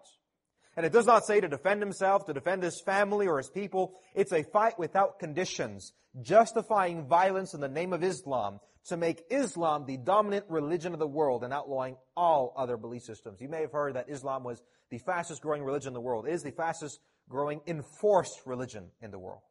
[0.81, 4.01] And it does not say to defend himself, to defend his family or his people.
[4.15, 9.85] It's a fight without conditions, justifying violence in the name of Islam to make Islam
[9.85, 13.43] the dominant religion of the world and outlawing all other belief systems.
[13.43, 16.27] You may have heard that Islam was the fastest growing religion in the world.
[16.27, 19.43] It is the fastest growing enforced religion in the world.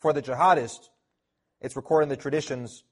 [0.00, 0.90] For the jihadist,
[1.62, 2.84] it's recorded in the traditions,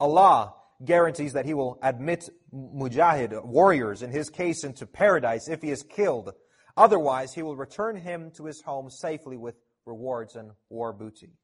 [0.00, 5.70] Allah guarantees that he will admit mujahid, warriors, in his case, into paradise if he
[5.70, 6.32] is killed.
[6.76, 9.54] Otherwise, he will return him to his home safely with
[9.86, 11.34] rewards and war booty.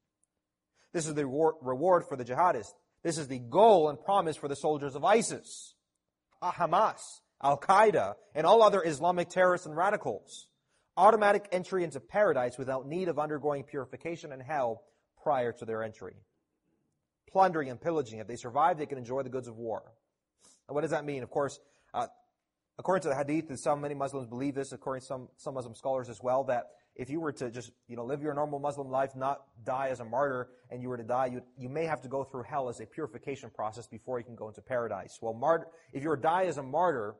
[0.93, 2.73] This is the reward for the jihadist.
[3.03, 5.75] This is the goal and promise for the soldiers of ISIS,
[6.41, 7.01] ah, Hamas,
[7.41, 10.47] Al Qaeda, and all other Islamic terrorists and radicals.
[10.97, 14.83] Automatic entry into paradise without need of undergoing purification in hell
[15.23, 16.15] prior to their entry
[17.31, 18.19] plundering and pillaging.
[18.19, 19.83] If they survive, they can enjoy the goods of war.
[20.67, 21.23] What does that mean?
[21.23, 21.59] Of course,
[21.93, 22.07] uh,
[22.79, 25.75] according to the Hadith, and some many Muslims believe this, according to some some Muslim
[25.75, 28.89] scholars as well, that if you were to just you know live your normal Muslim
[28.89, 32.01] life, not die as a martyr, and you were to die, you you may have
[32.01, 35.19] to go through hell as a purification process before you can go into paradise.
[35.21, 37.15] Well, martyr, if you were to die as a martyr,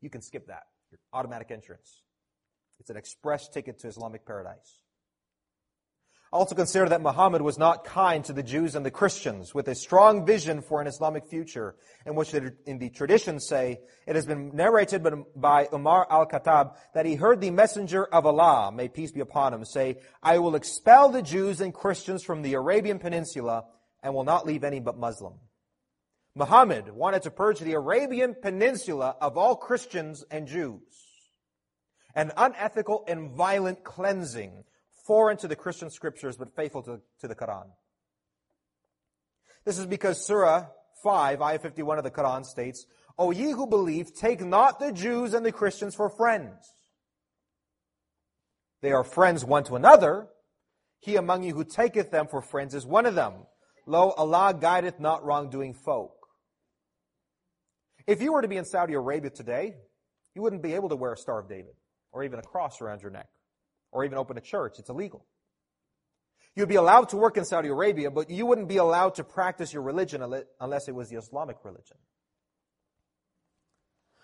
[0.00, 0.64] you can skip that.
[0.90, 2.02] Your automatic entrance.
[2.80, 4.82] It's an express ticket to Islamic paradise.
[6.30, 9.74] Also consider that Muhammad was not kind to the Jews and the Christians with a
[9.74, 14.54] strong vision for an Islamic future in which in the traditions say it has been
[14.54, 19.54] narrated by Umar al-Khattab that he heard the messenger of Allah, may peace be upon
[19.54, 23.64] him, say, I will expel the Jews and Christians from the Arabian Peninsula
[24.02, 25.34] and will not leave any but Muslim.
[26.34, 30.82] Muhammad wanted to purge the Arabian Peninsula of all Christians and Jews.
[32.14, 34.64] An unethical and violent cleansing
[35.08, 37.64] foreign to the Christian scriptures but faithful to, to the Quran.
[39.64, 40.66] This is because Surah
[41.02, 42.86] 5, Ayah 51 of the Quran states,
[43.18, 46.54] O ye who believe, take not the Jews and the Christians for friends.
[48.82, 50.28] They are friends one to another.
[51.00, 53.32] He among you who taketh them for friends is one of them.
[53.86, 56.14] Lo, Allah guideth not wrongdoing folk.
[58.06, 59.74] If you were to be in Saudi Arabia today,
[60.34, 61.74] you wouldn't be able to wear a Star of David
[62.12, 63.28] or even a cross around your neck
[63.90, 64.78] or even open a church.
[64.78, 65.24] It's illegal.
[66.54, 69.72] You'd be allowed to work in Saudi Arabia, but you wouldn't be allowed to practice
[69.72, 70.22] your religion
[70.60, 71.96] unless it was the Islamic religion.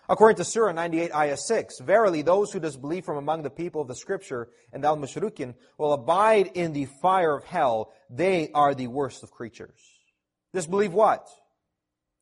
[0.07, 3.87] According to Surah 98, Ayah 6, Verily, those who disbelieve from among the people of
[3.87, 7.91] the scripture and al-Mushrikin will abide in the fire of hell.
[8.09, 9.79] They are the worst of creatures.
[10.53, 11.27] Disbelieve what?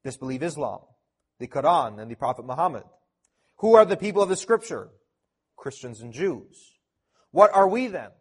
[0.05, 0.79] Disbelieve Islam,
[1.39, 2.83] the Quran, and the Prophet Muhammad.
[3.57, 4.89] Who are the people of the scripture?
[5.57, 6.71] Christians and Jews.
[7.33, 8.11] What are we then?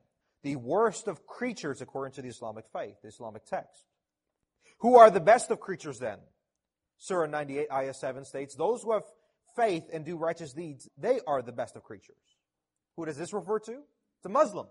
[0.43, 3.85] The worst of creatures according to the Islamic faith, the Islamic text.
[4.79, 6.19] Who are the best of creatures then?
[6.97, 9.05] Surah 98, ayah 7 states, Those who have
[9.55, 12.17] faith and do righteous deeds, they are the best of creatures.
[12.97, 13.83] Who does this refer to?
[14.23, 14.71] To Muslims.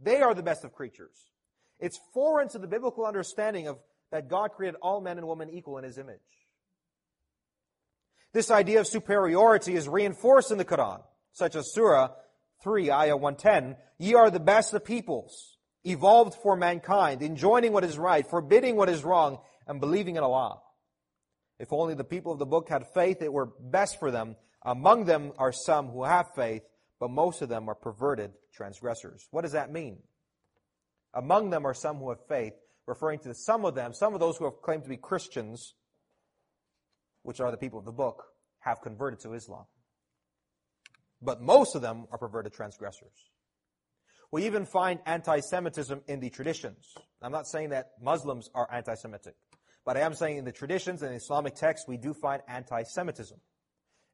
[0.00, 1.30] They are the best of creatures.
[1.78, 3.78] It's foreign to the biblical understanding of
[4.10, 6.20] that God created all men and women equal in His image.
[8.32, 11.02] This idea of superiority is reinforced in the Quran,
[11.32, 12.08] such as Surah
[12.62, 15.56] 3, ayah 110, ye are the best of peoples.
[15.84, 20.60] evolved for mankind, enjoining what is right, forbidding what is wrong, and believing in Allah.
[21.58, 24.36] If only the people of the book had faith, it were best for them.
[24.62, 26.62] Among them are some who have faith,
[27.00, 29.26] but most of them are perverted transgressors.
[29.30, 29.98] What does that mean?
[31.14, 32.54] Among them are some who have faith,
[32.86, 35.74] referring to some of them, some of those who have claimed to be Christians,
[37.22, 38.24] which are the people of the book,
[38.60, 39.64] have converted to Islam.
[41.20, 43.30] But most of them are perverted transgressors.
[44.30, 46.94] We even find anti-Semitism in the traditions.
[47.22, 49.34] I'm not saying that Muslims are anti-Semitic,
[49.84, 53.38] but I am saying in the traditions and Islamic texts we do find anti-Semitism,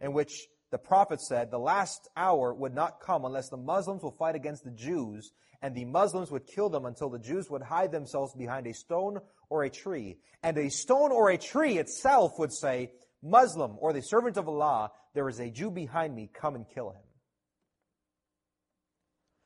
[0.01, 4.17] in which the Prophet said the last hour would not come unless the Muslims will
[4.17, 5.33] fight against the Jews
[5.63, 9.19] and the Muslims would kill them until the Jews would hide themselves behind a stone
[9.49, 10.19] or a tree.
[10.43, 12.93] And a stone or a tree itself would say,
[13.23, 16.91] Muslim or the servant of Allah, there is a Jew behind me, come and kill
[16.91, 17.03] him.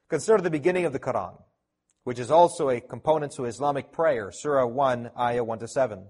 [0.08, 1.38] Consider the beginning of the Quran,
[2.04, 6.06] which is also a component to Islamic prayer, Surah 1, Ayah 1 to 7.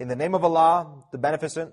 [0.00, 1.72] In the name of Allah, the Beneficent,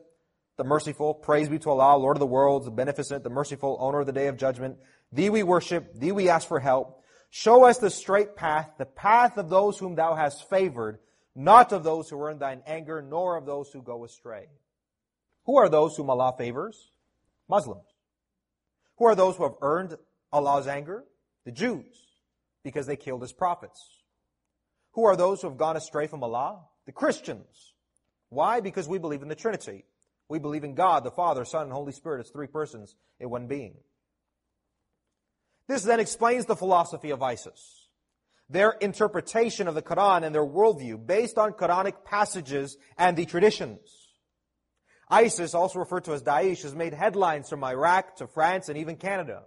[0.57, 4.01] the Merciful, praise be to Allah, Lord of the worlds, the Beneficent, the Merciful, Owner
[4.01, 4.77] of the Day of Judgment.
[5.11, 7.01] Thee we worship, Thee we ask for help.
[7.31, 10.99] Show us the straight path, the path of those whom thou hast favored,
[11.35, 14.47] not of those who are in thine anger, nor of those who go astray.
[15.45, 16.91] Who are those whom Allah favors?
[17.47, 17.85] Muslims.
[18.97, 19.97] Who are those who have earned
[20.31, 21.03] Allah's anger?
[21.45, 21.85] The Jews,
[22.63, 23.79] because they killed his prophets.
[24.93, 26.61] Who are those who have gone astray from Allah?
[26.85, 27.73] The Christians.
[28.29, 28.61] Why?
[28.61, 29.85] Because we believe in the Trinity.
[30.27, 33.47] We believe in God, the Father, Son, and Holy Spirit as three persons in one
[33.47, 33.75] being.
[35.67, 37.89] This then explains the philosophy of ISIS.
[38.49, 44.04] Their interpretation of the Quran and their worldview based on Quranic passages and the traditions.
[45.09, 48.95] ISIS, also referred to as Daesh, has made headlines from Iraq to France and even
[48.95, 49.43] Canada.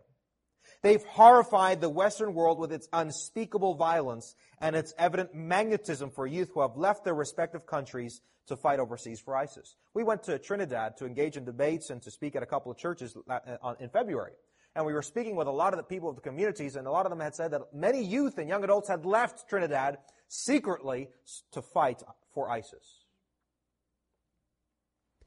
[0.82, 6.50] They've horrified the Western world with its unspeakable violence and its evident magnetism for youth
[6.54, 9.74] who have left their respective countries to fight overseas for ISIS.
[9.94, 12.78] We went to Trinidad to engage in debates and to speak at a couple of
[12.78, 14.32] churches uh, in February
[14.78, 16.90] and we were speaking with a lot of the people of the communities, and a
[16.90, 19.98] lot of them had said that many youth and young adults had left Trinidad
[20.28, 21.08] secretly
[21.50, 22.00] to fight
[22.32, 22.97] for ISIS.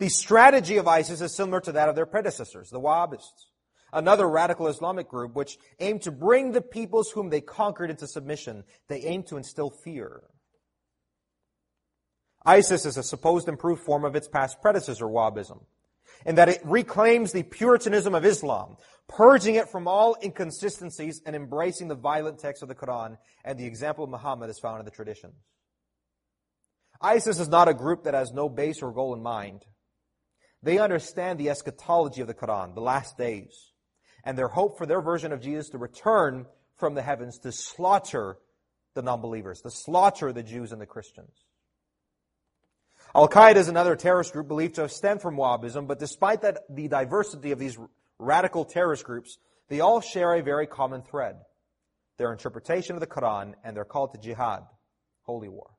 [0.01, 3.45] The strategy of ISIS is similar to that of their predecessors, the Wahhabists,
[3.93, 8.63] another radical Islamic group which aimed to bring the peoples whom they conquered into submission.
[8.87, 10.23] They aimed to instill fear.
[12.43, 15.59] ISIS is a supposed improved form of its past predecessor, Wahhabism
[16.25, 18.77] in that it reclaims the Puritanism of Islam,
[19.07, 23.67] purging it from all inconsistencies and embracing the violent text of the Quran and the
[23.67, 25.35] example of Muhammad as found in the traditions.
[26.99, 29.63] ISIS is not a group that has no base or goal in mind.
[30.63, 33.71] They understand the eschatology of the Quran, the last days,
[34.23, 36.45] and their hope for their version of Jesus to return
[36.77, 38.37] from the heavens to slaughter
[38.93, 41.45] the non-believers, to slaughter the Jews and the Christians.
[43.15, 46.59] Al Qaeda is another terrorist group believed to have stemmed from Wahhabism, but despite that,
[46.69, 47.77] the diversity of these
[48.19, 49.37] radical terrorist groups,
[49.67, 51.37] they all share a very common thread
[52.17, 54.63] their interpretation of the Quran and their call to jihad,
[55.23, 55.71] holy war.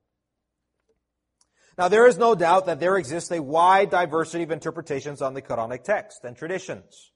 [1.79, 5.43] Now, there is no doubt that there exists a wide diversity of interpretations on the
[5.43, 7.13] Quranic text and traditions,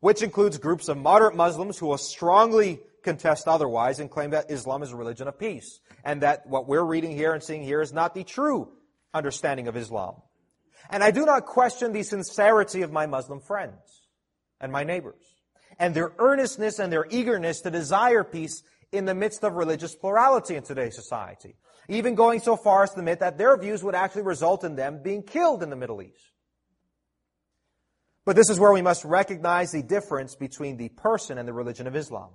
[0.00, 4.82] which includes groups of moderate Muslims who will strongly contest otherwise and claim that Islam
[4.82, 7.92] is a religion of peace, and that what we're reading here and seeing here is
[7.92, 8.72] not the true
[9.12, 10.14] understanding of Islam.
[10.88, 14.08] And I do not question the sincerity of my Muslim friends
[14.60, 15.22] and my neighbors
[15.78, 20.54] and their earnestness and their eagerness to desire peace in the midst of religious plurality
[20.54, 21.56] in today's society.
[21.88, 25.00] Even going so far as to admit that their views would actually result in them
[25.02, 26.32] being killed in the Middle East.
[28.24, 31.86] But this is where we must recognize the difference between the person and the religion
[31.86, 32.30] of Islam.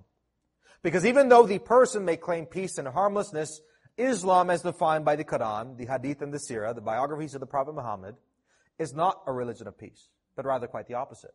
[0.84, 3.62] Because even though the person may claim peace and harmlessness,
[3.98, 7.48] Islam, as defined by the Quran, the Hadith, and the Sirah, the biographies of the
[7.48, 8.16] Prophet Muhammad,
[8.78, 11.34] is not a religion of peace, but rather quite the opposite.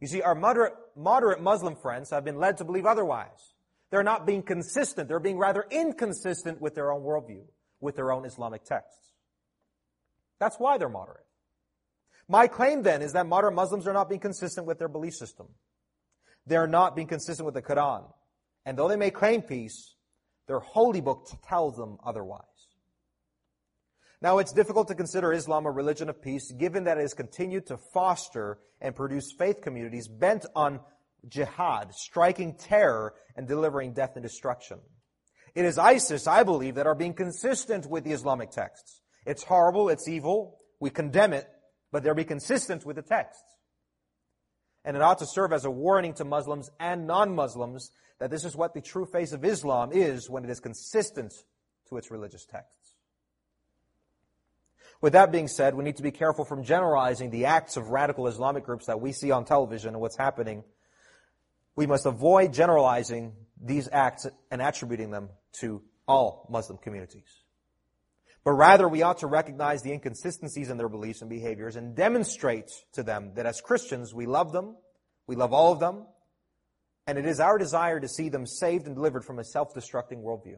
[0.00, 3.53] You see, our moderate, moderate Muslim friends have been led to believe otherwise.
[3.90, 5.08] They're not being consistent.
[5.08, 7.44] They're being rather inconsistent with their own worldview,
[7.80, 9.12] with their own Islamic texts.
[10.40, 11.24] That's why they're moderate.
[12.28, 15.48] My claim then is that modern Muslims are not being consistent with their belief system.
[16.46, 18.04] They're not being consistent with the Quran.
[18.66, 19.94] And though they may claim peace,
[20.48, 22.42] their holy book tells them otherwise.
[24.20, 27.66] Now, it's difficult to consider Islam a religion of peace given that it has continued
[27.66, 30.80] to foster and produce faith communities bent on
[31.28, 34.78] jihad, striking terror, and delivering death and destruction.
[35.54, 39.00] It is ISIS, I believe, that are being consistent with the Islamic texts.
[39.24, 41.46] It's horrible, it's evil, we condemn it,
[41.92, 43.42] but they'll be consistent with the texts.
[44.84, 48.54] And it ought to serve as a warning to Muslims and non-Muslims that this is
[48.54, 51.32] what the true face of Islam is when it is consistent
[51.88, 52.94] to its religious texts.
[55.00, 58.26] With that being said, we need to be careful from generalizing the acts of radical
[58.26, 60.64] Islamic groups that we see on television and what's happening.
[61.76, 67.44] We must avoid generalizing these acts and attributing them to all Muslim communities.
[68.44, 72.70] But rather, we ought to recognize the inconsistencies in their beliefs and behaviors and demonstrate
[72.92, 74.76] to them that as Christians, we love them,
[75.26, 76.06] we love all of them,
[77.06, 80.56] and it is our desire to see them saved and delivered from a self-destructing worldview.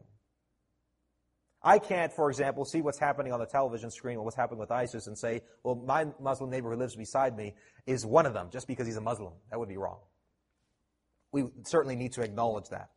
[1.63, 4.71] I can't, for example, see what's happening on the television screen or what's happening with
[4.71, 7.55] ISIS and say, well, my Muslim neighbor who lives beside me
[7.85, 9.33] is one of them just because he's a Muslim.
[9.49, 9.99] That would be wrong.
[11.31, 12.89] We certainly need to acknowledge that.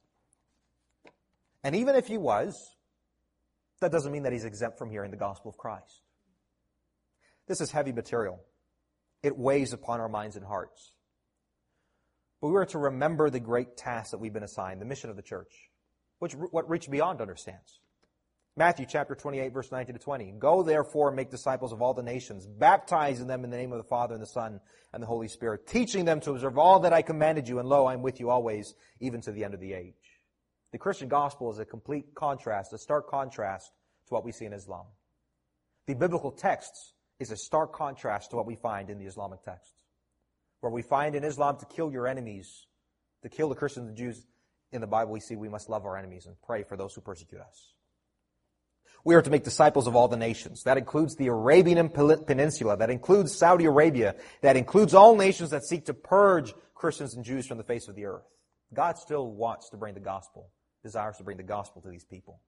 [1.62, 2.76] And even if he was,
[3.80, 6.02] that doesn't mean that he's exempt from hearing the gospel of Christ.
[7.48, 8.40] This is heavy material.
[9.22, 10.92] It weighs upon our minds and hearts.
[12.40, 15.16] But we are to remember the great task that we've been assigned, the mission of
[15.16, 15.70] the church,
[16.18, 17.80] which what reach beyond understands.
[18.56, 20.32] Matthew chapter 28 verse 19 to 20.
[20.38, 23.78] Go therefore and make disciples of all the nations, baptizing them in the name of
[23.78, 24.60] the Father and the Son
[24.92, 27.86] and the Holy Spirit, teaching them to observe all that I commanded you, and lo,
[27.86, 29.94] I am with you always, even to the end of the age.
[30.72, 33.72] The Christian gospel is a complete contrast, a stark contrast
[34.08, 34.86] to what we see in Islam.
[35.86, 39.74] The biblical texts is a stark contrast to what we find in the Islamic texts.
[40.60, 42.66] Where we find in Islam to kill your enemies,
[43.22, 44.26] to kill the Christians and Jews,
[44.72, 47.00] in the Bible we see we must love our enemies and pray for those who
[47.00, 47.74] persecute us.
[49.04, 50.64] We are to make disciples of all the nations.
[50.64, 52.76] That includes the Arabian Peninsula.
[52.76, 54.16] That includes Saudi Arabia.
[54.42, 57.94] That includes all nations that seek to purge Christians and Jews from the face of
[57.94, 58.24] the earth.
[58.72, 60.50] God still wants to bring the gospel
[60.82, 62.40] desires to bring the gospel to these people.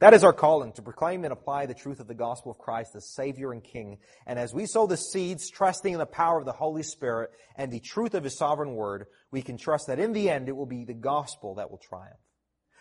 [0.00, 2.96] That is our calling, to proclaim and apply the truth of the gospel of Christ
[2.96, 3.98] as Savior and King.
[4.26, 7.70] And as we sow the seeds, trusting in the power of the Holy Spirit and
[7.70, 10.66] the truth of His sovereign word, we can trust that in the end it will
[10.66, 12.16] be the gospel that will triumph.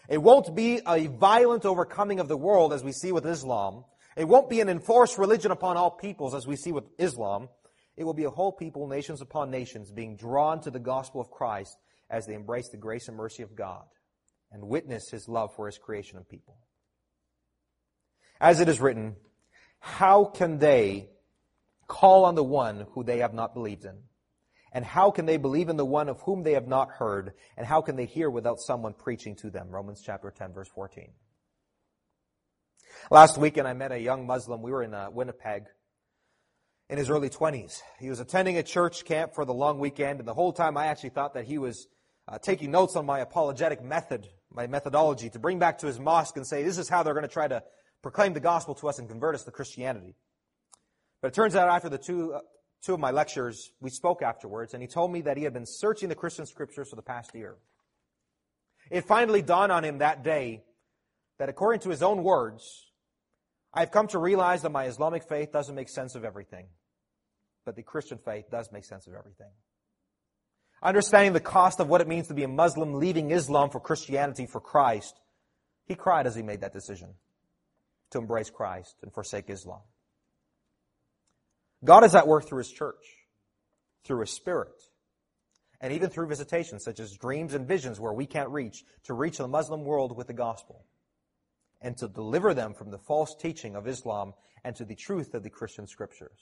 [0.09, 3.85] It won't be a violent overcoming of the world as we see with Islam.
[4.15, 7.49] It won't be an enforced religion upon all peoples as we see with Islam.
[7.95, 11.31] It will be a whole people, nations upon nations, being drawn to the gospel of
[11.31, 11.77] Christ
[12.09, 13.85] as they embrace the grace and mercy of God
[14.51, 16.57] and witness his love for his creation and people.
[18.39, 19.15] As it is written,
[19.79, 21.09] how can they
[21.87, 23.97] call on the one who they have not believed in?
[24.73, 27.33] And how can they believe in the one of whom they have not heard?
[27.55, 29.69] And how can they hear without someone preaching to them?
[29.69, 31.09] Romans chapter 10 verse 14.
[33.11, 34.61] Last weekend I met a young Muslim.
[34.61, 35.65] We were in uh, Winnipeg
[36.89, 37.81] in his early 20s.
[37.99, 40.87] He was attending a church camp for the long weekend and the whole time I
[40.87, 41.87] actually thought that he was
[42.27, 46.37] uh, taking notes on my apologetic method, my methodology, to bring back to his mosque
[46.37, 47.63] and say, this is how they're going to try to
[48.01, 50.15] proclaim the gospel to us and convert us to Christianity.
[51.21, 52.39] But it turns out after the two, uh,
[52.83, 55.65] two of my lectures, we spoke afterwards, and he told me that he had been
[55.65, 57.55] searching the Christian scriptures for the past year.
[58.91, 60.63] It finally dawned on him that day
[61.39, 62.91] that according to his own words,
[63.73, 66.67] I've come to realize that my Islamic faith doesn't make sense of everything,
[67.65, 69.51] but the Christian faith does make sense of everything.
[70.81, 74.45] Understanding the cost of what it means to be a Muslim leaving Islam for Christianity
[74.45, 75.19] for Christ,
[75.85, 77.13] he cried as he made that decision
[78.11, 79.79] to embrace Christ and forsake Islam.
[81.83, 83.05] God is at work through His church,
[84.03, 84.73] through His Spirit,
[85.81, 89.37] and even through visitations such as dreams and visions where we can't reach, to reach
[89.37, 90.85] the Muslim world with the gospel
[91.81, 95.43] and to deliver them from the false teaching of Islam and to the truth of
[95.43, 96.39] the Christian scriptures.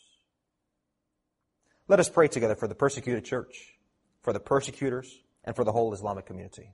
[1.88, 3.74] Let us pray together for the persecuted church
[4.22, 6.74] for the persecutors, and for the whole Islamic community.